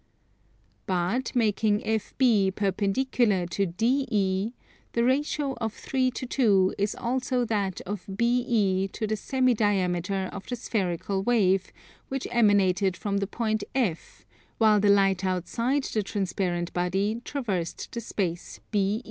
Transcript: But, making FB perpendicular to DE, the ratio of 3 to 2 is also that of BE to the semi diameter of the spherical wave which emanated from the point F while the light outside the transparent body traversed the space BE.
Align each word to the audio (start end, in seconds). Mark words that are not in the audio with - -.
But, 0.87 1.31
making 1.35 1.81
FB 1.81 2.55
perpendicular 2.55 3.45
to 3.45 3.67
DE, 3.67 4.55
the 4.93 5.03
ratio 5.03 5.53
of 5.61 5.73
3 5.73 6.09
to 6.09 6.25
2 6.25 6.73
is 6.79 6.95
also 6.95 7.45
that 7.45 7.81
of 7.81 8.07
BE 8.17 8.87
to 8.93 9.05
the 9.05 9.15
semi 9.15 9.53
diameter 9.53 10.27
of 10.33 10.47
the 10.47 10.55
spherical 10.55 11.21
wave 11.21 11.71
which 12.07 12.27
emanated 12.31 12.97
from 12.97 13.17
the 13.17 13.27
point 13.27 13.63
F 13.75 14.25
while 14.57 14.79
the 14.79 14.89
light 14.89 15.23
outside 15.23 15.83
the 15.83 16.01
transparent 16.01 16.73
body 16.73 17.21
traversed 17.23 17.91
the 17.91 18.01
space 18.01 18.59
BE. 18.71 18.99